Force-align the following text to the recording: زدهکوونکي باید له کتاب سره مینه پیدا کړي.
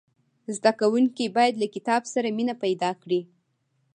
زدهکوونکي 0.55 1.25
باید 1.37 1.55
له 1.61 1.67
کتاب 1.75 2.01
سره 2.13 2.27
مینه 2.37 2.55
پیدا 2.63 2.91
کړي. 3.01 3.21